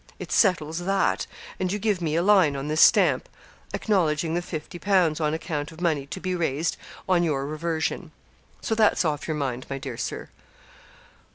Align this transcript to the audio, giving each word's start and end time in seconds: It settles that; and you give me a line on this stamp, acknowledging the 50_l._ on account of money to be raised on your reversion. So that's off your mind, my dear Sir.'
It 0.17 0.31
settles 0.31 0.79
that; 0.79 1.27
and 1.59 1.71
you 1.71 1.77
give 1.77 2.01
me 2.01 2.15
a 2.15 2.23
line 2.23 2.55
on 2.55 2.69
this 2.69 2.81
stamp, 2.81 3.29
acknowledging 3.71 4.33
the 4.33 4.41
50_l._ 4.41 5.21
on 5.21 5.35
account 5.35 5.71
of 5.71 5.79
money 5.79 6.07
to 6.07 6.19
be 6.19 6.33
raised 6.33 6.75
on 7.07 7.21
your 7.21 7.45
reversion. 7.45 8.11
So 8.61 8.73
that's 8.73 9.05
off 9.05 9.27
your 9.27 9.37
mind, 9.37 9.67
my 9.69 9.77
dear 9.77 9.97
Sir.' 9.97 10.29